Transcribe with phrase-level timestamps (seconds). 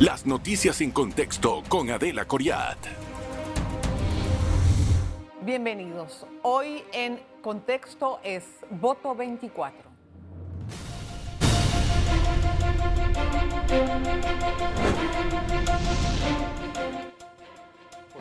[0.00, 2.76] Las noticias en contexto con Adela Coriat.
[5.40, 6.26] Bienvenidos.
[6.42, 9.88] Hoy en contexto es voto 24.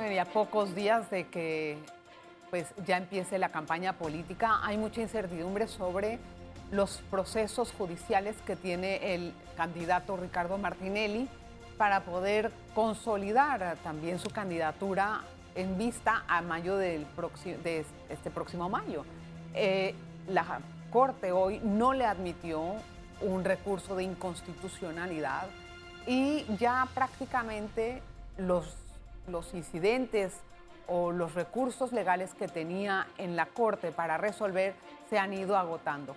[0.09, 1.77] Y a pocos días de que
[2.51, 6.19] pues ya empiece la campaña política, hay mucha incertidumbre sobre
[6.71, 11.27] los procesos judiciales que tiene el candidato Ricardo Martinelli
[11.77, 15.21] para poder consolidar también su candidatura
[15.55, 17.05] en vista a mayo del
[17.63, 19.05] de este próximo mayo.
[19.53, 19.95] Eh,
[20.27, 20.59] la
[20.91, 22.75] Corte hoy no le admitió
[23.21, 25.47] un recurso de inconstitucionalidad
[26.07, 28.02] y ya prácticamente
[28.38, 28.75] los,
[29.27, 30.33] los incidentes
[30.88, 34.75] o los recursos legales que tenía en la Corte para resolver
[35.09, 36.16] se han ido agotando.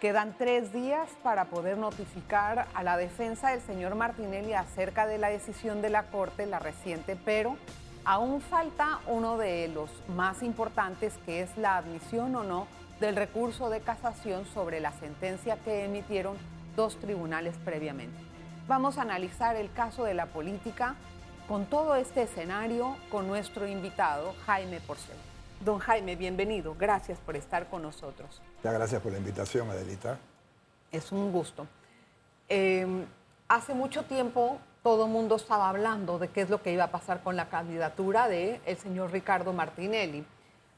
[0.00, 5.30] Quedan tres días para poder notificar a la defensa del señor Martinelli acerca de la
[5.30, 7.56] decisión de la Corte, la reciente, pero
[8.04, 12.66] aún falta uno de los más importantes, que es la admisión o no
[13.00, 16.36] del recurso de casación sobre la sentencia que emitieron
[16.76, 18.18] dos tribunales previamente.
[18.68, 20.94] Vamos a analizar el caso de la política
[21.48, 25.16] con todo este escenario con nuestro invitado Jaime Porcel.
[25.60, 26.76] Don Jaime, bienvenido.
[26.78, 28.40] Gracias por estar con nosotros.
[28.56, 30.18] Muchas gracias por la invitación, Adelita.
[30.92, 31.66] Es un gusto.
[32.48, 33.04] Em,
[33.48, 36.90] hace mucho tiempo todo el mundo estaba hablando de qué es lo que iba a
[36.92, 40.24] pasar con la candidatura del el señor Ricardo Martinelli.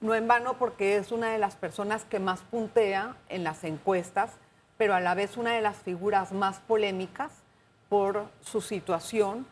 [0.00, 4.30] No en vano porque es una de las personas que más puntea en las encuestas,
[4.78, 7.32] pero a la vez una de las figuras más polémicas
[7.88, 9.46] por su situación,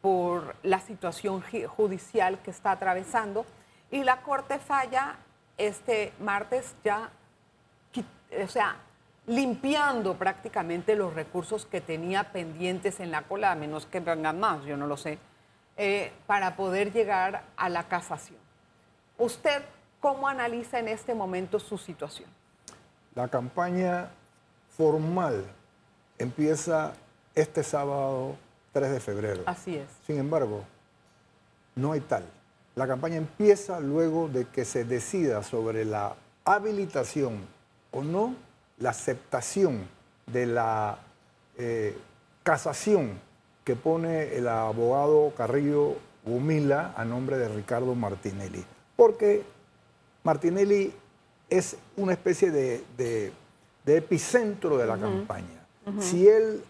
[0.00, 3.44] por la situación judicial que está atravesando.
[3.90, 5.16] Y la Corte falla
[5.58, 7.10] este martes ya,
[8.42, 8.76] o sea,
[9.26, 14.64] limpiando prácticamente los recursos que tenía pendientes en la cola, a menos que vengan más,
[14.64, 15.18] yo no lo sé,
[15.76, 18.38] eh, para poder llegar a la casación.
[19.18, 19.62] ¿Usted
[20.00, 22.28] cómo analiza en este momento su situación?
[23.14, 24.10] La campaña
[24.76, 25.44] formal
[26.18, 26.94] empieza
[27.34, 28.36] este sábado
[28.72, 29.42] 3 de febrero.
[29.46, 29.88] Así es.
[30.06, 30.64] Sin embargo,
[31.74, 32.24] no hay tal.
[32.80, 36.14] La campaña empieza luego de que se decida sobre la
[36.46, 37.40] habilitación
[37.90, 38.34] o no,
[38.78, 39.86] la aceptación
[40.26, 40.96] de la
[41.58, 41.94] eh,
[42.42, 43.20] casación
[43.64, 48.64] que pone el abogado Carrillo Humila a nombre de Ricardo Martinelli.
[48.96, 49.44] Porque
[50.24, 50.90] Martinelli
[51.50, 52.82] es una especie de
[53.84, 55.66] de epicentro de la campaña.
[55.98, 56.62] Si él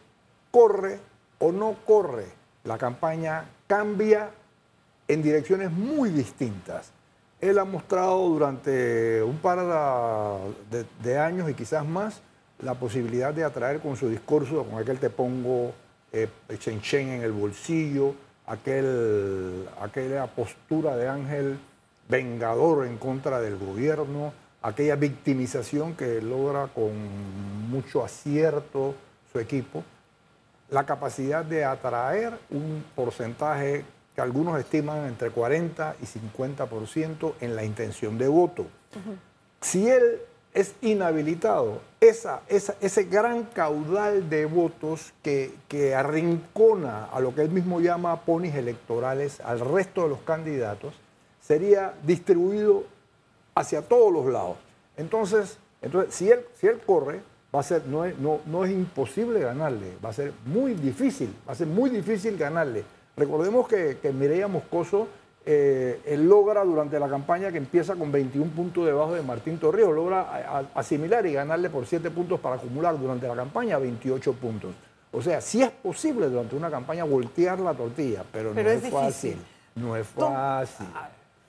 [0.51, 0.99] corre
[1.39, 2.27] o no corre,
[2.65, 4.31] la campaña cambia
[5.13, 6.93] en direcciones muy distintas.
[7.41, 9.59] Él ha mostrado durante un par
[11.03, 12.21] de, años y quizás más
[12.61, 15.73] la posibilidad de atraer con su discurso, con aquel te pongo
[16.13, 16.29] eh,
[16.59, 18.15] chen, chen en el bolsillo,
[18.47, 21.59] aquel, aquella postura de ángel
[22.09, 24.33] vengador en contra del gobierno,
[24.63, 26.93] aquella victimización que logra con
[27.69, 28.95] mucho acierto
[29.33, 29.83] su equipo,
[30.69, 33.85] la capacidad de atraer un porcentaje
[34.15, 38.67] que algunos estiman entre 40 y 50% en la intención de voto.
[39.61, 40.21] Si él
[40.53, 47.51] es inhabilitado, esa, ese gran caudal de votos que, que arrincona a lo que él
[47.51, 50.95] mismo llama ponis electorales al resto de los candidatos,
[51.41, 52.85] sería distribuido
[53.55, 54.57] hacia todos los lados.
[54.97, 57.21] Entonces, entonces si, él, si él corre,
[57.55, 61.35] va a ser, no es, no, no es imposible ganarle, va a ser muy difícil,
[61.49, 62.85] va a ser muy difícil ganarle.
[63.21, 65.07] Recordemos que, que Mireia Moscoso
[65.45, 69.95] eh, él logra durante la campaña que empieza con 21 puntos debajo de Martín Torrijos,
[69.95, 74.75] logra asimilar y ganarle por 7 puntos para acumular durante la campaña 28 puntos.
[75.13, 79.37] O sea, sí es posible durante una campaña voltear la tortilla, pero, no es, fácil.
[79.75, 80.87] No es fácil.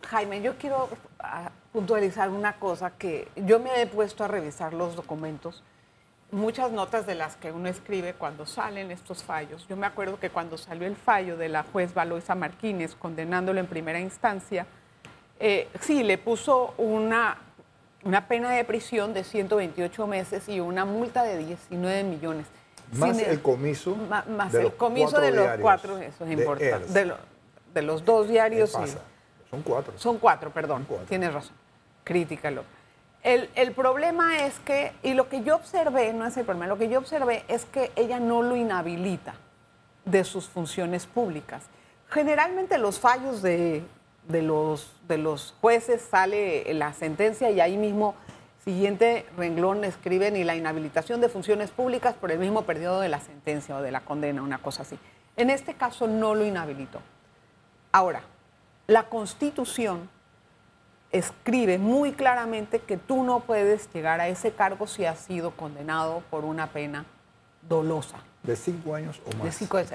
[0.08, 0.90] Jaime, yo quiero
[1.20, 5.64] ah, puntualizar una cosa que yo me he puesto a revisar los documentos,
[6.32, 9.68] muchas notas de las que uno escribe cuando salen estos fallos.
[9.68, 13.68] Yo me acuerdo que cuando salió el fallo de la juez Valoisa Martínez condenándolo en
[13.68, 14.66] primera instancia,
[15.40, 17.38] eh, sí, le puso una,
[18.04, 22.48] una pena de prisión de 128 meses y una multa de 19 millones.
[22.94, 23.96] Más el, comiso.
[24.28, 26.92] más el comiso de los cuatro, eso es importante.
[26.92, 27.14] De,
[27.74, 28.72] de, los dos diarios.
[29.50, 29.94] Son cuatro.
[29.98, 30.86] Son cuatro, perdón.
[31.08, 31.56] Tienes razón.
[32.04, 32.64] Críticalo.
[33.24, 36.90] El, problema es que, y lo que yo observé, no es el problema, lo que
[36.90, 39.36] yo observé es que ella no lo inhabilita
[40.06, 41.64] de sus funciones públicas.
[42.10, 43.84] Generalmente los fallos de,
[44.28, 48.16] de, los, de los jueces sale la sentencia y ahí mismo,
[48.66, 53.20] siguiente renglón, escriben y la inhabilitación de funciones públicas por el mismo periodo de la
[53.20, 54.98] sentencia o de la condena, una cosa así.
[55.38, 57.00] En este caso no lo inhabilitó.
[57.92, 58.22] Ahora,
[58.88, 60.10] la Constitución
[61.12, 66.24] escribe muy claramente que tú no puedes llegar a ese cargo si has sido condenado
[66.30, 67.06] por una pena
[67.68, 68.18] dolosa.
[68.44, 69.44] De cinco años o más.
[69.44, 69.92] De cinco años,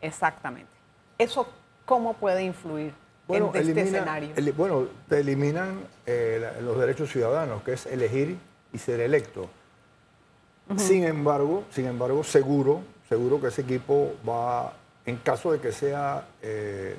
[0.00, 0.70] exactamente.
[1.18, 1.46] ¿Eso
[1.84, 2.94] cómo puede influir
[3.28, 4.34] en este escenario?
[4.56, 8.38] bueno, te eliminan eh, los derechos ciudadanos, que es elegir
[8.72, 9.48] y ser electo.
[10.76, 14.72] Sin embargo, sin embargo, seguro, seguro que ese equipo va,
[15.04, 16.96] en caso de que sea eh,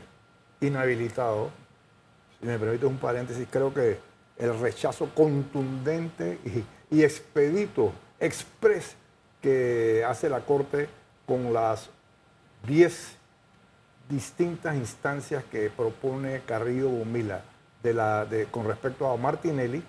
[0.62, 1.50] inhabilitado,
[2.44, 3.98] si me permite un paréntesis, creo que
[4.38, 8.98] el rechazo contundente y, y expedito, express,
[9.42, 10.90] que hace la Corte
[11.26, 11.90] con las
[12.68, 13.18] 10
[14.10, 17.42] distintas instancias que propone Carrillo Bomila
[17.82, 19.82] de la, de, con respecto a Martinelli,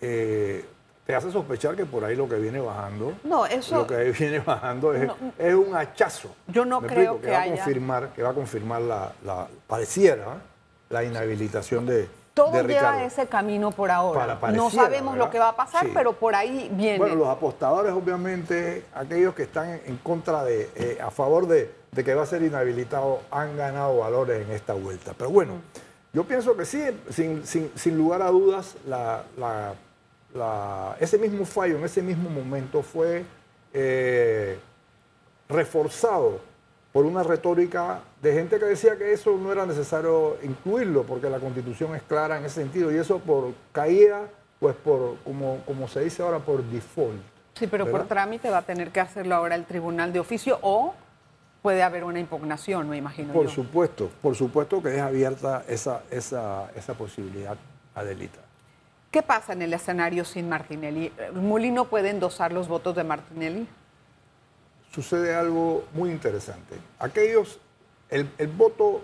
[0.00, 0.64] eh,
[1.04, 4.38] te hace sospechar que por ahí lo que viene bajando, no, eso, lo que viene
[4.38, 6.36] bajando es, es un hachazo.
[6.46, 7.54] Yo no creo que, que, va haya...
[7.54, 10.40] a confirmar, que va a confirmar la, la pareciera
[10.88, 14.38] la inhabilitación de, todo lleva ese camino por ahora.
[14.52, 16.98] no sabemos lo que va a pasar, pero por ahí viene.
[16.98, 22.14] Bueno, los apostadores, obviamente, aquellos que están en contra de, eh, a favor de, que
[22.14, 25.14] va a ser inhabilitado, han ganado valores en esta vuelta.
[25.16, 25.54] Pero bueno,
[26.12, 26.84] yo pienso que sí,
[27.74, 28.76] sin, lugar a dudas,
[31.00, 33.24] ese mismo fallo en ese mismo momento fue
[33.72, 34.58] eh,
[35.48, 36.40] reforzado
[36.96, 41.38] por una retórica de gente que decía que eso no era necesario incluirlo porque la
[41.38, 44.22] constitución es clara en ese sentido y eso por caída,
[44.58, 47.20] pues por, como, como se dice ahora, por default.
[47.52, 50.94] Sí, pero por trámite va a tener que hacerlo ahora el tribunal de oficio o
[51.60, 53.34] puede haber una impugnación, me imagino.
[53.34, 57.58] Por supuesto, por supuesto que es abierta esa, esa, esa posibilidad,
[57.94, 58.40] Adelita.
[59.10, 61.12] ¿Qué pasa en el escenario sin Martinelli?
[61.34, 63.68] ¿Molino puede endosar los votos de Martinelli?
[64.96, 66.74] Sucede algo muy interesante.
[66.98, 67.58] Aquellos,
[68.08, 68.26] el,
[68.56, 69.02] voto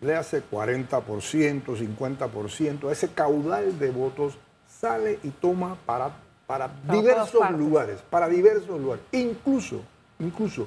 [0.00, 4.36] le hace 40%, 50%, ese caudal de votos
[4.68, 6.16] sale y toma para,
[6.48, 9.04] para diversos lugares, para diversos lugares.
[9.12, 9.82] Incluso,
[10.18, 10.66] incluso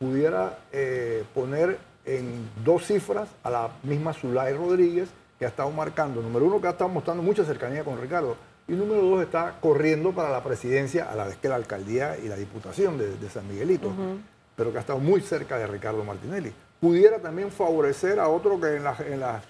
[0.00, 5.08] pudiera eh, poner en dos cifras a la misma Zulay Rodríguez,
[5.38, 8.72] que ha estado marcando, número uno, que ha estado mostrando mucha cercanía con Ricardo, y
[8.72, 12.36] número dos, está corriendo para la presidencia a la vez que la alcaldía y la
[12.36, 13.92] diputación de, San Miguelito,
[14.56, 16.52] pero que ha estado muy cerca de Ricardo Martinelli.
[16.80, 18.84] Pudiera también favorecer a otro que en,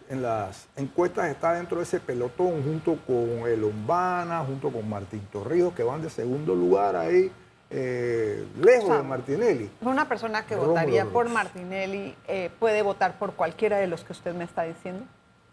[0.09, 5.23] en, las encuestas está dentro de ese pelotón, junto con el Lombana, junto con Martín
[5.33, 7.33] Torrijos, que van de segundo lugar ahí,
[7.71, 9.71] eh, lejos de Martinelli.
[9.81, 14.35] Una persona que votaría por Martinelli eh, puede votar por cualquiera de los que usted
[14.35, 15.05] me está diciendo.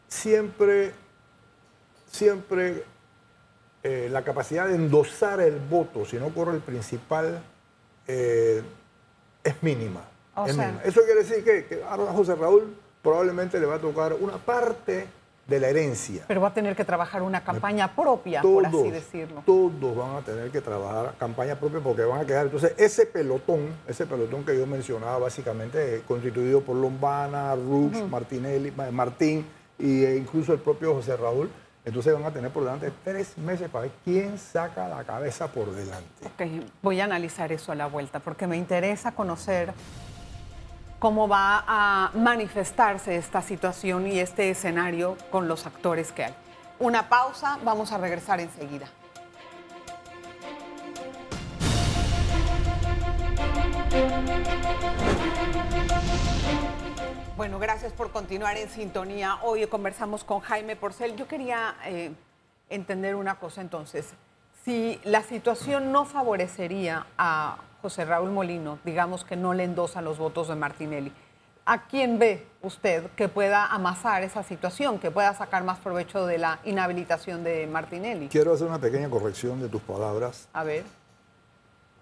[0.07, 0.94] Siempre,
[2.12, 2.84] siempre
[3.83, 7.42] eh, la capacidad de endosar el voto, si no corre el principal,
[8.07, 8.62] eh,
[9.44, 10.01] es, mínima,
[10.83, 15.07] Eso quiere decir que, a José Raúl probablemente le va a tocar una parte
[15.48, 16.24] de la herencia.
[16.28, 19.44] Pero va a tener que trabajar una campaña propia, por así decirlo.
[19.45, 22.45] Todos van a tener que trabajar campaña propia porque van a quedar.
[22.45, 29.45] Entonces, ese pelotón, ese pelotón que yo mencionaba, básicamente constituido por Lombana, Rux, Martinelli, Martín
[29.80, 31.50] e incluso el propio José Raúl,
[31.83, 35.72] entonces van a tener por delante tres meses para ver quién saca la cabeza por
[35.72, 36.25] delante.
[36.25, 39.74] Ok, voy a analizar eso a la vuelta porque me interesa conocer
[41.00, 46.35] cómo va a manifestarse esta situación y este escenario con los actores que hay.
[46.78, 48.88] Una pausa, vamos a regresar enseguida.
[57.42, 59.40] Bueno, gracias por continuar en sintonía.
[59.42, 61.16] Hoy conversamos con Jaime Porcel.
[61.16, 62.12] Yo quería eh,
[62.69, 64.14] entender una cosa entonces.
[64.64, 70.19] Si la situación no favorecería a José Raúl Molino, digamos que no le endosa los
[70.19, 71.12] votos de Martinelli,
[71.66, 76.38] ¿a quién ve usted que pueda amasar esa situación, que pueda sacar más provecho de
[76.38, 78.28] la inhabilitación de Martinelli?
[78.28, 80.48] Quiero hacer una pequeña corrección de tus palabras.
[80.54, 80.83] A ver.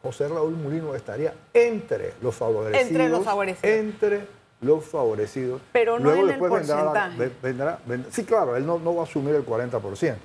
[0.04, 2.88] José Raúl Molino estaría entre los favorecidos.
[2.90, 3.74] Entre los favorecidos.
[3.74, 5.62] Entre los favorecidos.
[5.72, 7.32] Pero no en el porcentaje.
[8.12, 10.16] sí, claro, él no, va a asumir el 40%,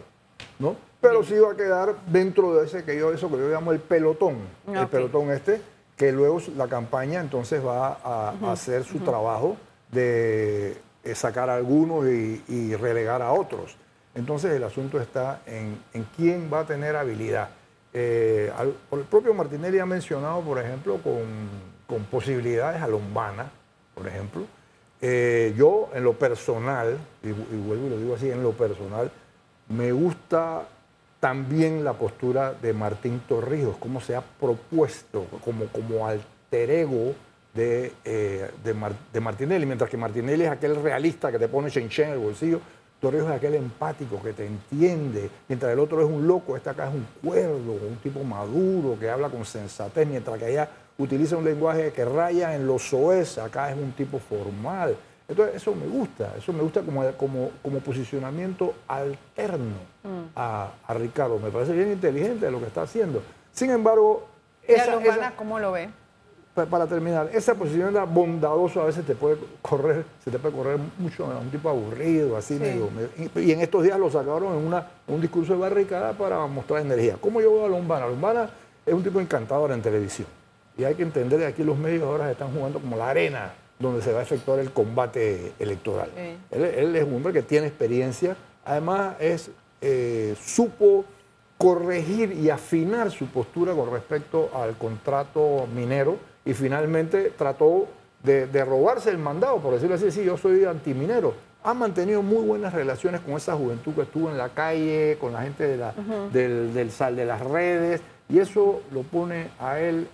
[0.58, 0.76] ¿no?
[1.00, 3.80] Pero sí va a quedar dentro de ese que yo, eso que yo llamo el
[3.80, 4.38] pelotón,
[4.72, 5.60] el pelotón este,
[5.96, 9.56] que luego la campaña entonces va a, hacer su trabajo
[9.92, 13.76] de eh, sacar a algunos y, relegar a otros.
[14.14, 15.78] Entonces el asunto está en,
[16.16, 17.50] quién va a tener habilidad.
[17.92, 18.50] Eh,
[18.92, 21.22] el propio Martinelli ha mencionado, por ejemplo, con,
[21.86, 23.50] con posibilidades a Lombana,
[23.94, 24.42] por ejemplo.
[25.00, 29.10] Eh, yo, en lo personal, y, vuelvo y lo digo así, en lo personal,
[29.68, 30.66] me gusta
[31.20, 37.14] también la postura de Martín Torrijos, cómo se ha propuesto como, como alter ego
[37.54, 42.12] de, eh, de, Martinelli, mientras que Martinelli es aquel realista que te pone chen en
[42.12, 42.60] el bolsillo,
[43.00, 46.88] Torrijos es aquel empático que te entiende, mientras el otro es un loco, este acá
[46.88, 51.44] es un cuerdo, un tipo maduro que habla con sensatez, mientras que allá utiliza un
[51.44, 54.96] lenguaje que raya en los soez, acá es un tipo formal.
[55.26, 60.36] Entonces, eso me gusta, eso me gusta como, como, como posicionamiento alterno mm.
[60.36, 61.38] a, Ricardo.
[61.38, 63.22] Me parece bien inteligente lo que está haciendo.
[63.52, 64.26] Sin embargo,
[64.62, 65.88] esa, esa, ¿cómo lo ve?
[66.54, 71.24] Para terminar, esa posición bondadosa a veces te puede correr, se te puede correr mucho
[71.24, 72.90] a un tipo aburrido, así medio,
[73.34, 77.16] Y en estos días lo sacaron en una, un discurso de barricada para mostrar energía.
[77.20, 78.06] ¿Cómo yo veo a Lombana?
[78.06, 78.50] Lombana
[78.86, 80.28] es un tipo encantador en televisión.
[80.76, 84.02] Y hay que entender que aquí los medios ahora están jugando como la arena donde
[84.02, 86.10] se va a efectuar el combate electoral.
[86.50, 89.50] Él, es un hombre que tiene experiencia, además es,
[89.80, 91.04] eh, supo
[91.58, 97.86] corregir y afinar su postura con respecto al contrato minero y finalmente trató
[98.22, 101.34] de, robarse el mandado, por decirlo así, sí, yo soy antiminero.
[101.62, 105.42] Ha mantenido muy buenas relaciones con esa juventud que estuvo en la calle, con la
[105.42, 105.94] gente de la,
[106.32, 110.08] del, sal de las redes, y eso lo pone a él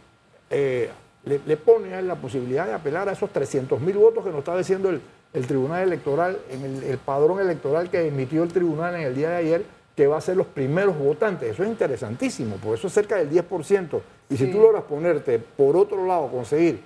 [0.50, 0.90] eh,
[1.24, 4.40] le, pone a él la posibilidad de apelar a esos 300 mil votos que nos
[4.40, 9.14] está diciendo el, Tribunal Electoral, en el, padrón electoral que emitió el Tribunal en el
[9.14, 9.64] día de ayer,
[9.94, 11.50] que va a ser los primeros votantes.
[11.50, 14.00] Eso es interesantísimo, porque eso es cerca del 10%.
[14.30, 16.80] Y si tú logras ponerte, por otro lado, conseguir,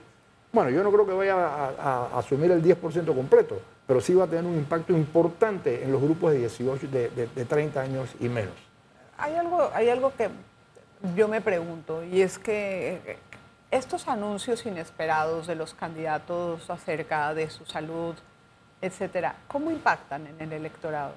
[0.52, 4.26] bueno, yo no creo que vaya a, asumir el 10% completo, pero sí va a
[4.26, 8.54] tener un impacto importante en los grupos de 18, de, de 30 años y menos.
[9.16, 10.28] Hay algo, hay algo que
[11.14, 13.18] yo me pregunto, y es que
[13.74, 18.14] estos anuncios inesperados de los candidatos acerca de su salud,
[18.80, 21.14] etcétera, ¿cómo impactan en el electorado?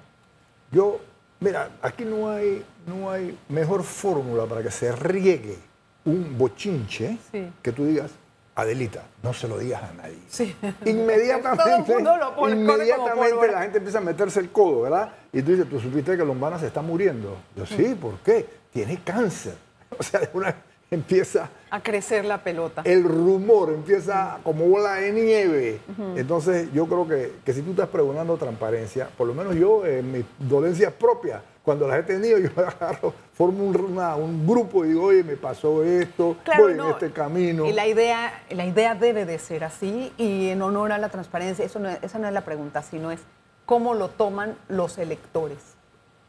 [0.72, 0.98] Yo,
[1.38, 5.56] mira, aquí no hay, no hay mejor fórmula para que se riegue
[6.04, 7.18] un bochinche
[7.62, 8.10] que tú digas,
[8.56, 10.18] Adelita, no se lo digas a nadie.
[10.26, 10.56] Sí.
[10.84, 11.92] Inmediatamente,
[12.50, 15.12] inmediatamente la gente empieza a meterse el codo, ¿verdad?
[15.32, 17.36] Y tú dices, tú supiste que Lombana se está muriendo.
[17.54, 18.44] Yo, sí, ¿por qué?
[18.72, 19.54] Tiene cáncer.
[19.98, 20.54] O sea, de una,
[20.90, 22.82] empieza a crecer la pelota.
[22.84, 25.80] El rumor empieza como bola de nieve.
[26.16, 27.06] Entonces yo creo
[27.44, 31.86] que, si tú estás preguntando transparencia, por lo menos yo en mis dolencias propias, cuando
[31.86, 36.36] las he tenido, yo agarro, formo un, un grupo y digo, oye, me pasó esto,
[36.56, 37.66] voy en este camino.
[37.66, 41.64] Y la idea, la idea debe de ser así y en honor a la transparencia,
[41.64, 43.20] eso no, esa no es la pregunta, sino es
[43.66, 45.58] cómo lo toman los electores.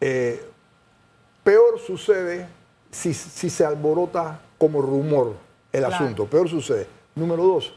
[0.01, 0.43] Eh,
[1.45, 2.47] peor sucede
[2.91, 5.33] si, si se alborota como rumor
[5.71, 6.25] el asunto.
[6.27, 6.85] Peor sucede.
[7.15, 7.73] Número dos,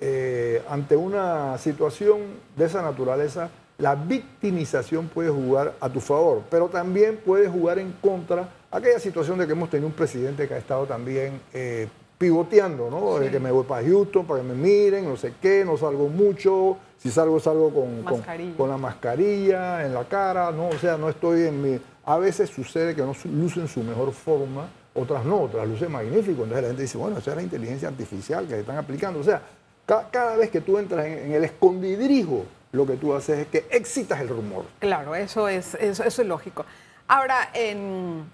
[0.00, 2.20] eh, ante una situación
[2.56, 7.92] de esa naturaleza, la victimización puede jugar a tu favor, pero también puede jugar en
[8.00, 12.90] contra aquella situación de que hemos tenido un presidente que ha estado también eh, pivoteando,
[12.90, 13.18] ¿no?
[13.18, 16.08] De que me voy para Houston para que me miren, no sé qué, no salgo
[16.08, 18.22] mucho, si salgo, salgo con,
[18.56, 20.68] con, la mascarilla en la cara, ¿no?
[20.68, 21.80] O sea, no estoy en mi...
[22.04, 26.42] A veces sucede que no lucen su mejor forma otras no, otras luces magnífico.
[26.42, 29.20] Entonces la gente dice, bueno, esa es la inteligencia artificial que están aplicando.
[29.20, 29.42] O sea,
[29.86, 34.20] cada vez que tú entras en, el escondidrijo, lo que tú haces es que excitas
[34.20, 34.64] el rumor.
[34.78, 36.64] Claro, eso es, eso, es lógico.
[37.08, 38.24] Ahora, en,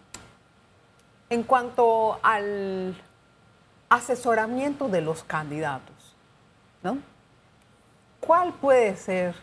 [1.31, 2.97] en cuanto al
[3.88, 6.17] asesoramiento de los candidatos,
[6.83, 6.99] ¿no?
[8.21, 9.35] ¿Cuál puede ser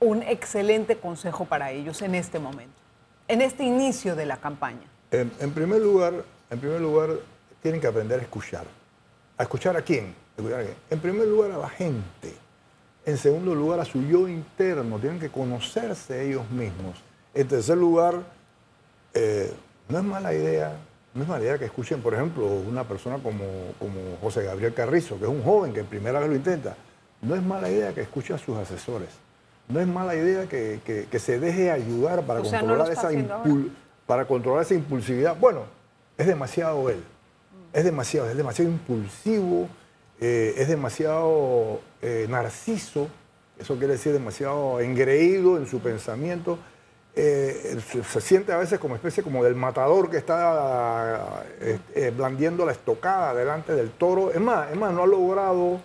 [0.00, 2.78] un excelente consejo para ellos en este momento,
[3.26, 4.86] en este inicio de la campaña?
[5.10, 6.12] En, primer lugar,
[6.50, 7.10] en primer lugar,
[7.62, 8.64] tienen que aprender a escuchar.
[9.38, 10.14] ¿A escuchar a quién?
[10.90, 12.34] En primer lugar, a la gente.
[13.06, 14.98] En segundo lugar, a su yo interno.
[14.98, 16.98] Tienen que conocerse ellos mismos.
[17.32, 18.22] En tercer lugar,
[19.14, 19.52] eh,
[19.88, 20.76] no es mala idea,
[21.14, 23.44] no es mala idea que escuchen, por ejemplo, una persona como,
[23.78, 26.76] como José Gabriel Carrizo, que es un joven que en primera vez lo intenta.
[27.22, 29.08] No es mala idea que escuche a sus asesores.
[29.68, 34.72] No es mala idea que, se deje ayudar para controlar esa impulsión para controlar esa
[34.72, 35.36] impulsividad.
[35.36, 35.64] Bueno,
[36.16, 37.04] es demasiado él.
[37.74, 39.68] Es demasiado, es demasiado impulsivo,
[40.18, 43.08] eh, es demasiado eh, narciso,
[43.58, 46.58] eso quiere decir demasiado engreído en su pensamiento.
[47.14, 47.78] Eh,
[48.10, 51.44] se, siente a veces como especie como del matador que está
[52.16, 54.32] blandiendo la estocada delante del toro.
[54.32, 55.82] Es más, es más, no ha logrado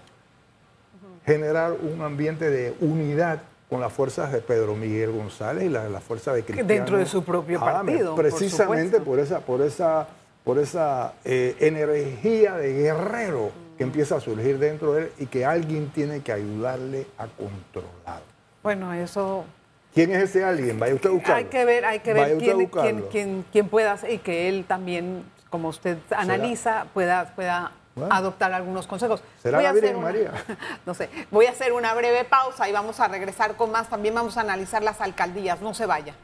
[1.26, 3.42] generar un ambiente de unidad
[3.74, 6.68] con las fuerzas de Pedro Miguel González y la, la fuerza de Cristiano.
[6.68, 8.16] Dentro de su propio partido.
[8.16, 10.08] Precisamente por, esa, por esa,
[10.44, 15.44] por esa eh, energía de guerrero que empieza a surgir dentro de él y que
[15.44, 18.22] alguien tiene que ayudarle a controlar.
[18.62, 19.44] Bueno, eso...
[19.92, 20.78] ¿Quién es ese alguien?
[20.78, 21.36] Vaya usted a buscarlo.
[21.38, 22.70] Hay que ver, hay que ver quién,
[23.10, 27.72] quién, quién, pueda y que él también, como usted analiza, pueda, pueda
[28.10, 29.24] adoptar algunos consejos.
[29.42, 30.32] ¿Será la Virgen María?
[30.86, 31.10] No sé.
[31.32, 33.90] Voy a hacer una breve pausa y vamos a regresar con más.
[33.90, 35.62] También vamos a analizar las alcaldías.
[35.62, 36.16] No se vaya.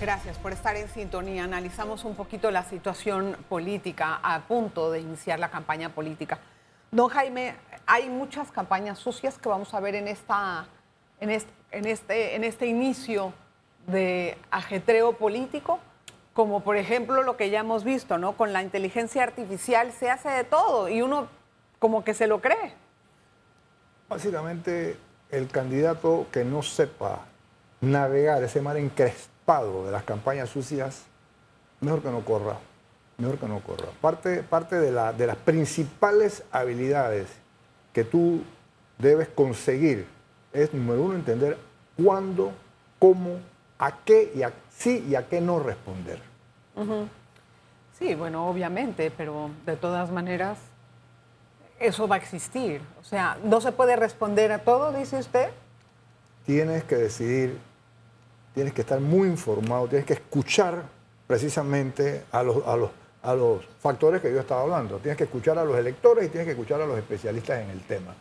[0.00, 1.44] Gracias por estar en sintonía.
[1.44, 6.38] Analizamos un poquito la situación política a punto de iniciar la campaña política.
[6.90, 7.54] Don Jaime,
[7.86, 10.66] hay muchas campañas sucias que vamos a ver en, esta,
[11.20, 11.30] en,
[11.86, 13.32] este, en este inicio
[13.86, 15.78] de ajetreo político,
[16.32, 18.36] como por ejemplo lo que ya hemos visto, ¿no?
[18.36, 21.28] Con la inteligencia artificial se hace de todo y uno
[21.78, 22.74] como que se lo cree.
[24.08, 24.96] Básicamente,
[25.30, 27.20] el candidato que no sepa
[27.80, 31.04] navegar ese mar encrespado de las campañas sucias,
[31.80, 32.58] mejor que no corra,
[33.18, 33.86] mejor que no corra.
[34.00, 37.28] Parte, parte de, la, de las principales habilidades
[37.92, 38.42] que tú
[38.98, 40.06] debes conseguir
[40.52, 41.58] es, número uno, entender
[42.02, 42.52] cuándo,
[42.98, 43.38] cómo,
[43.78, 46.20] a qué y a sí y a qué no responder.
[47.98, 50.58] Sí, bueno, obviamente, pero de todas maneras
[51.78, 52.80] eso va a existir.
[53.00, 55.50] O sea, no se puede responder a todo, dice usted.
[56.46, 57.58] Tienes que decidir
[58.54, 60.82] tienes que estar muy informado, tienes que escuchar
[61.26, 62.90] precisamente a los, a los,
[63.22, 64.98] a los factores que yo estaba hablando.
[64.98, 67.80] Tienes que escuchar a los electores y tienes que escuchar a los especialistas en el
[67.82, 68.14] tema.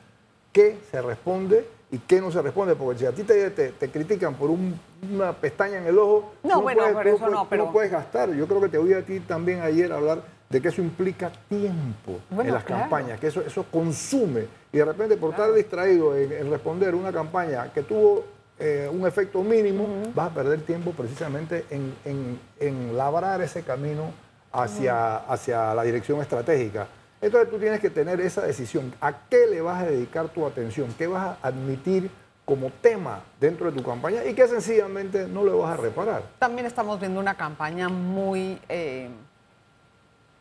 [0.51, 2.75] ¿Qué se responde y qué no se responde?
[2.75, 6.85] Porque si a ti te, te, critican por una pestaña en el ojo, no, bueno,
[7.01, 7.71] eso no, pero...
[7.71, 8.33] puedes gastar.
[8.33, 12.19] Yo creo que te oí a ti también ayer hablar de que eso implica tiempo
[12.31, 14.47] en las campañas, que eso, eso consume.
[14.71, 18.23] Y de repente por estar distraído en, en responder una campaña que tuvo
[18.61, 24.11] eh, un efecto mínimo, vas a perder tiempo precisamente en, labrar ese camino
[24.51, 26.85] hacia, hacia la dirección estratégica.
[27.21, 28.93] Entonces tú tienes que tener esa decisión.
[29.01, 30.93] ¿A qué le vas a dedicar tu atención?
[30.97, 32.09] ¿Qué vas a admitir
[32.45, 36.23] como tema dentro de tu campaña y qué sencillamente no le vas a reparar?
[36.39, 38.59] También estamos viendo una campaña muy...
[38.69, 39.09] Eh,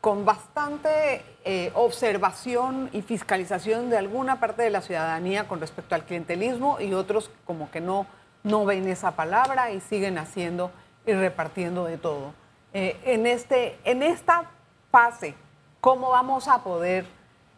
[0.00, 6.04] con bastante eh, observación y fiscalización de alguna parte de la ciudadanía con respecto al
[6.04, 8.06] clientelismo y otros como que no,
[8.44, 10.70] no ven esa palabra y siguen haciendo
[11.04, 12.32] y repartiendo de todo.
[12.72, 14.44] Eh, en, este, en esta
[14.92, 15.34] fase,
[15.80, 17.06] ¿cómo vamos a poder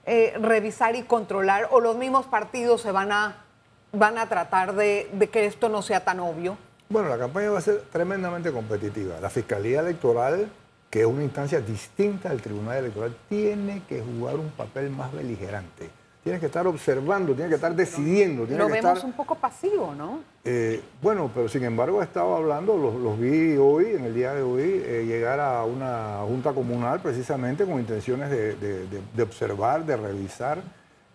[0.07, 3.45] eh, revisar y controlar o los mismos partidos se van a,
[3.93, 6.57] van a tratar de, de que esto no sea tan obvio?
[6.89, 9.21] Bueno, la campaña va a ser tremendamente competitiva.
[9.21, 10.51] La Fiscalía Electoral
[10.91, 15.89] que es una instancia distinta del Tribunal Electoral, tiene que jugar un papel más beligerante.
[16.23, 18.43] Tiene que estar observando, tiene que estar decidiendo.
[18.43, 20.21] Lo que vemos un poco pasivo, ¿no?
[20.45, 24.43] Eh, bueno, pero sin embargo he estado hablando, los, vi hoy, en el día de
[24.43, 30.63] hoy, eh, llegar a una junta comunal precisamente con intenciones de, observar, de revisar.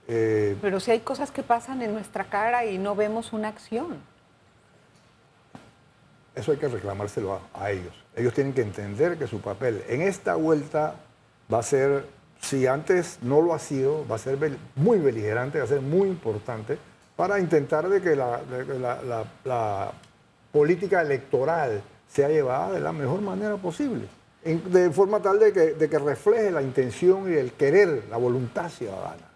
[0.08, 3.98] Eh, pero si hay cosas que pasan en nuestra cara y no vemos una acción.
[6.34, 10.36] Eso hay que reclamárselo a ellos ellos tienen que entender que su papel en esta
[10.36, 10.96] vuelta
[11.54, 12.06] va a ser,
[12.42, 14.38] si antes no lo ha sido, va a ser
[14.76, 16.78] muy beligerante, va a ser muy importante
[17.16, 19.92] para intentar de que la,
[20.52, 24.08] política electoral sea llevada de la mejor manera posible,
[24.44, 29.28] de forma tal de que, refleje la intención y el querer, la voluntad ciudadana.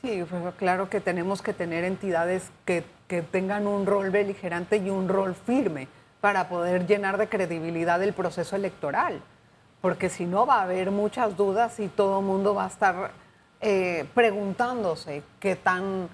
[0.00, 4.88] Sí, pues claro que tenemos que tener entidades que, que tengan un rol beligerante y
[4.88, 5.88] un rol firme
[6.22, 9.20] para poder llenar de credibilidad el proceso electoral,
[9.82, 13.10] porque si no va a haber muchas dudas y todo el mundo va a estar
[13.60, 16.08] eh, preguntándose qué tan,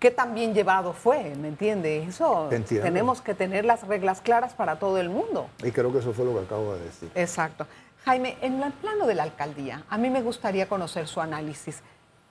[0.00, 2.02] qué tan bien llevado fue, ¿me entiende?
[2.02, 5.48] Eso tenemos que tener las reglas claras para todo el mundo.
[5.62, 7.10] Y creo que eso fue lo que acabo de decir.
[7.14, 7.66] Exacto.
[8.04, 11.80] Jaime, en el plano de la alcaldía, a mí me gustaría conocer su análisis.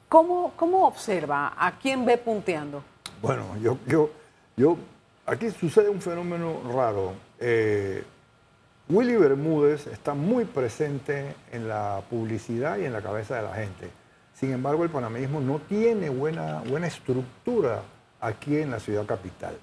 [0.10, 1.54] ¿Cómo, cómo observa?
[1.56, 2.84] ¿A quién ve punteando?
[3.21, 4.10] Bueno, yo, yo,
[4.58, 4.75] yo
[5.30, 7.13] Aquí sucede un fenómeno raro.
[7.39, 8.04] Eh,
[8.89, 13.88] Willy Bermúdez está muy presente en la publicidad y en la cabeza de la gente.
[14.34, 17.84] Sin embargo, el panameísmo no tiene buena, buena estructura
[18.19, 19.56] aquí en la ciudad capital.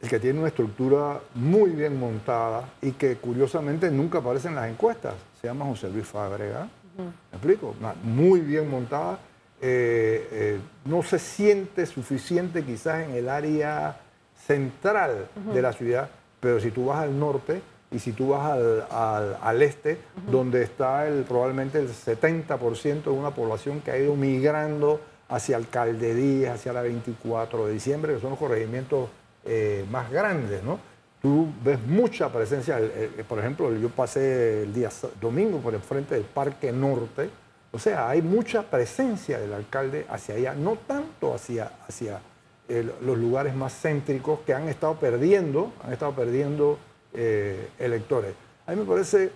[0.00, 4.70] El que tiene una estructura muy bien montada y que curiosamente nunca aparece en las
[4.70, 6.68] encuestas, se llama José Luis Fábrega.
[6.96, 7.74] ¿Me explico?
[8.04, 9.18] muy bien montada.
[9.60, 13.96] Eh, eh, no se siente suficiente quizás en el área
[14.36, 18.58] central de la ciudad, pero si tú vas al norte y si tú vas
[18.90, 19.98] al, este,
[20.30, 26.54] donde está el, probablemente el 70% de una población que ha ido migrando hacia Alcaldedías,
[26.54, 29.08] hacia la 24 de diciembre, que son los corregimientos
[29.44, 30.78] eh, más grandes, ¿no?
[31.20, 32.80] Tú ves mucha presencia,
[33.28, 37.30] por ejemplo, yo pasé el día domingo por el frente del Parque Norte,
[37.70, 42.20] o sea, hay mucha presencia del alcalde hacia allá, no tanto hacia, hacia
[42.68, 46.78] los lugares más céntricos que han estado perdiendo, han estado perdiendo
[47.14, 48.34] eh, electores.
[48.66, 49.30] A mí me parece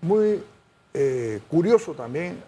[0.00, 0.42] muy
[0.94, 2.42] eh, curioso también.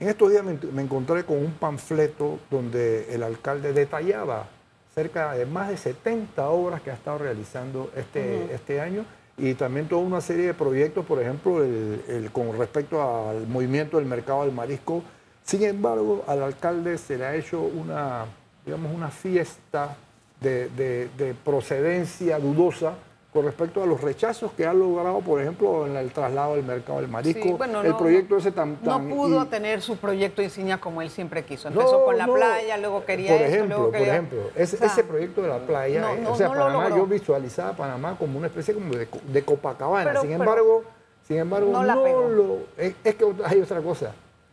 [0.00, 4.48] En estos días me, encontré con un panfleto donde el alcalde detallaba
[4.94, 9.04] cerca de más de 70 obras que ha estado realizando este, este año
[9.38, 14.06] y también toda una serie de proyectos, por ejemplo, el, con respecto al movimiento del
[14.06, 15.02] mercado del marisco.
[15.44, 18.26] Sin embargo, al alcalde se le ha hecho una,
[18.66, 19.96] digamos, una fiesta
[20.40, 22.94] de, de procedencia dudosa
[23.32, 27.00] con respecto a los rechazos que ha logrado, por ejemplo, en el traslado del mercado
[27.00, 27.58] del marisco.
[27.82, 31.68] el proyecto ese tan, No pudo tener su proyecto insignia como él siempre quiso.
[31.68, 36.14] Empezó con la playa, luego quería por ejemplo, Por ejemplo, ese, proyecto de la playa,
[36.14, 40.20] eh, o sea, Panamá, yo visualizaba a Panamá como una especie como de, Copacabana.
[40.20, 40.84] sin embargo,
[41.26, 41.82] sin embargo, no,
[42.28, 42.58] lo...
[42.76, 44.12] Es, es que hay otra cosa.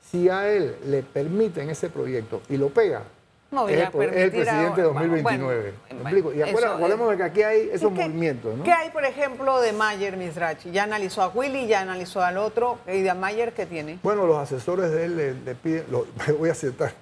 [0.10, 3.04] Si a él le permiten ese proyecto y lo pega,
[3.52, 5.74] no es, el, presidente de 2029.
[6.36, 8.56] y acuérdate, que aquí hay esos movimientos.
[8.56, 8.64] ¿no?
[8.64, 10.72] ¿Qué hay, por ejemplo, de Mayer Misrachi?
[10.72, 12.78] Ya analizó a Willy, ya analizó al otro.
[12.88, 14.00] ¿Y de Mayer qué tiene?
[14.04, 15.86] Bueno, los asesores de él le, piden,
[16.40, 16.94] voy a citar,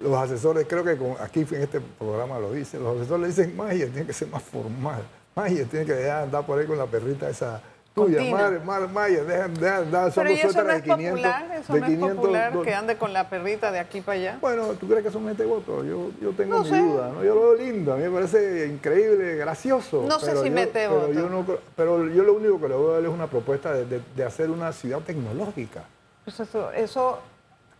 [0.00, 3.88] los asesores, creo que aquí en este programa lo dicen, los asesores le dicen, Mayer
[3.90, 5.02] tiene que ser más formal.
[5.36, 7.60] Mayer tiene que dejar andar por ahí con la perrita esa
[7.94, 11.98] tuya, Mar, Mar Maya, dejan, dejan, dejan Pero eso no es popular, eso no es
[11.98, 14.38] popular que ande con la perrita de aquí para allá.
[14.40, 15.84] Bueno, ¿tú crees que son gente voto?
[15.84, 17.24] Yo, yo tengo mi duda, ¿no?
[17.24, 20.04] Yo lo veo lindo, a mí me parece increíble, gracioso.
[20.08, 21.06] No sé si mete voto.
[21.08, 23.72] Pero yo, no, pero yo lo único que le voy a dar es una propuesta
[23.72, 25.84] de, de, hacer una ciudad tecnológica.
[26.24, 27.20] Pues eso, eso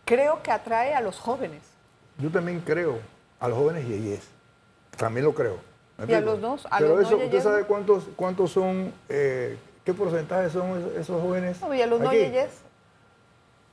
[0.04, 1.62] creo que atrae a los jóvenes.
[2.18, 2.98] Yo también creo
[3.40, 4.28] a los jóvenes y es.
[4.96, 5.58] También lo creo.
[6.06, 6.66] ¿Y a los dos?
[6.70, 8.92] ¿A pero los eso, ¿usted sabe cuántos, cuántos son...
[9.08, 11.60] Eh, ¿Qué porcentaje son esos jóvenes?
[11.60, 11.68] No,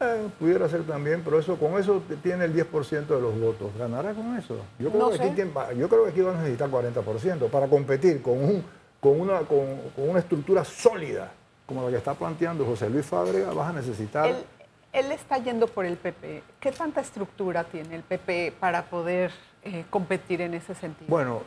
[0.03, 3.71] eh, pudiera ser también, pero eso con eso tiene el 10% de los votos.
[3.77, 4.57] ¿Ganará con eso?
[4.79, 8.43] Yo creo, que, aquí yo creo que aquí van a necesitar 40% para competir con,
[8.43, 8.63] un,
[8.99, 9.59] con, una, con,
[9.97, 11.31] una estructura sólida
[11.67, 14.27] como la que está planteando José Luis Fábrega, vas a necesitar...
[14.27, 14.43] Él,
[14.91, 16.43] él está yendo por el PP.
[16.59, 19.31] ¿Qué tanta estructura tiene el PP para poder
[19.63, 21.07] eh, competir en ese sentido?
[21.07, 21.43] Bueno,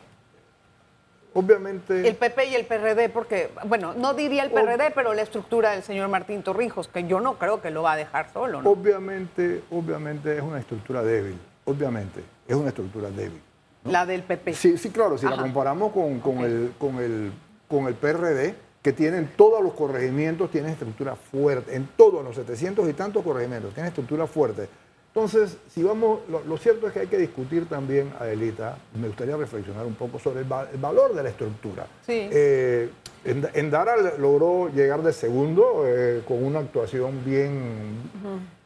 [1.34, 2.06] Obviamente.
[2.06, 5.82] El PP y el PRD, porque, bueno, no diría el PRD, pero la estructura del
[5.82, 8.62] señor Martín Torrijos, que yo no creo que lo va a dejar solo.
[8.62, 8.70] ¿no?
[8.70, 11.38] Obviamente, obviamente es una estructura débil.
[11.64, 13.40] Obviamente, es una estructura débil.
[13.84, 14.54] La del PP.
[14.54, 17.32] Sí, sí, claro, si la comparamos con, con, el, con, el,
[17.68, 22.88] con el PRD, que tienen todos los corregimientos, tienen estructura fuerte, en todos los 700
[22.88, 24.68] y tantos corregimientos, tienen estructura fuerte.
[25.14, 29.86] Entonces, si vamos, lo, cierto es que hay que discutir también, Adelita, me gustaría reflexionar
[29.86, 31.86] un poco sobre el, valor de la estructura.
[32.04, 32.28] Sí.
[32.32, 32.90] Eh,
[33.24, 38.10] Endara logró llegar de segundo eh, con una actuación bien,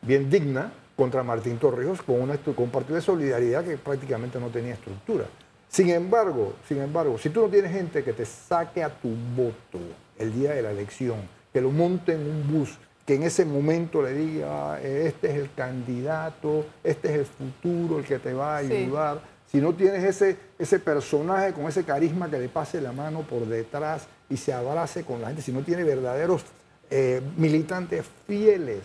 [0.00, 4.48] bien digna contra Martín Torrijos, con, una, con un partido de solidaridad que prácticamente no
[4.48, 5.26] tenía estructura.
[5.68, 9.78] Sin embargo, sin embargo, si tú no tienes gente que te saque a tu voto
[10.18, 11.18] el día de la elección,
[11.52, 12.78] que lo monte en un bus,
[13.08, 18.04] que en ese momento le diga, este es el candidato, este es el futuro, el
[18.04, 19.22] que te va a ayudar.
[19.50, 23.46] Si no tienes ese, ese personaje con ese carisma que le pase la mano por
[23.46, 26.44] detrás y se abrace con la gente, si no tiene verdaderos
[26.90, 28.82] eh, militantes fieles.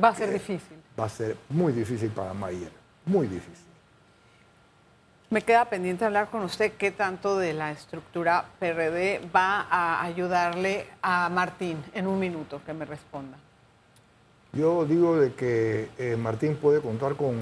[0.00, 0.76] Va a ser difícil.
[0.96, 2.70] Va a ser muy difícil para Mayer,
[3.04, 3.71] muy difícil.
[5.32, 10.84] Me queda pendiente hablar con usted qué tanto de la estructura PRD va a ayudarle
[11.00, 13.38] a Martín en un minuto que me responda.
[14.52, 17.38] Yo digo de que eh, Martín puede contar con,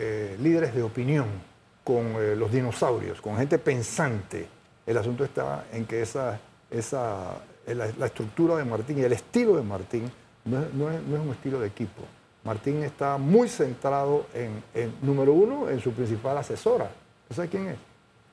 [0.00, 1.26] eh, líderes de opinión,
[1.84, 4.48] con eh, los dinosaurios, con gente pensante.
[4.84, 6.40] El asunto está en que esa,
[6.72, 7.36] esa,
[7.68, 10.10] la, estructura de Martín y el estilo de Martín
[10.44, 12.02] no es un estilo de equipo
[12.44, 14.62] Martín está muy centrado en,
[15.02, 16.90] número uno, en su principal asesora.
[17.30, 17.76] ¿Sabes quién es?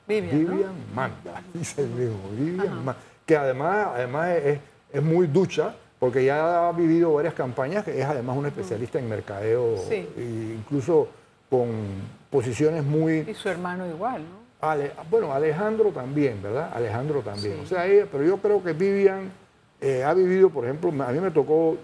[0.07, 2.29] Vivian, Vivian Manda, dice el mismo.
[2.31, 4.29] Vivian Manda, que además, además
[4.93, 9.09] es, muy ducha, porque ya ha vivido varias campañas, que es además un especialista en
[9.09, 9.75] mercadeo,
[10.55, 11.09] incluso
[11.49, 11.69] con
[12.29, 13.25] posiciones muy...
[13.29, 14.47] Y su hermano igual, ¿no?
[15.11, 16.71] bueno, Alejandro también, ¿verdad?
[16.73, 17.59] Alejandro también.
[17.59, 19.31] O sea, pero yo creo que Vivian
[19.79, 21.77] eh, ha vivido, por ejemplo, a mí me tocó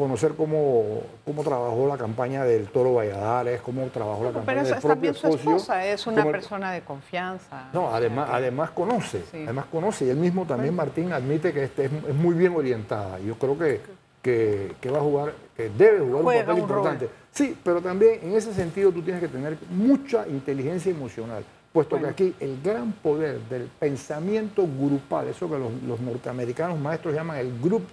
[0.00, 4.88] conocer cómo, cómo trabajó la campaña del Toro Valladares, cómo trabajó la campaña del propio
[4.88, 7.68] también su esposa es una persona de confianza.
[7.72, 10.06] No, además, además conoce, además conoce.
[10.06, 13.18] Y él mismo también, Martín, admite que este es, muy bien orientada.
[13.20, 13.80] Yo creo que,
[14.22, 17.10] que, va a jugar, que debe jugar un papel importante.
[17.30, 22.06] Sí, pero también en ese sentido tú tienes que tener mucha inteligencia emocional, puesto que
[22.06, 27.60] aquí el gran poder del pensamiento grupal, eso que los, los norteamericanos maestros llaman el
[27.60, 27.84] group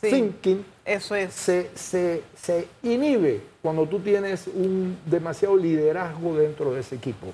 [0.00, 1.34] thinking eso es.
[1.34, 7.26] Se, se, inhibe cuando tú tienes un demasiado liderazgo dentro de ese equipo.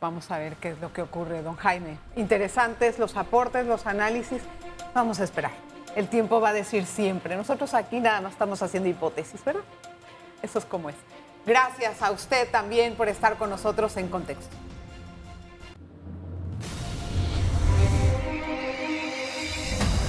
[0.00, 1.98] Vamos a ver qué es lo que ocurre, don Jaime.
[2.14, 4.40] Interesantes los aportes, los análisis.
[4.94, 5.50] Vamos a esperar.
[5.96, 7.34] El tiempo va a decir siempre.
[7.34, 9.62] Nosotros aquí nada más estamos haciendo hipótesis, ¿verdad?
[10.42, 10.96] Eso es como es.
[11.44, 14.54] Gracias a usted también por estar con nosotros en contexto.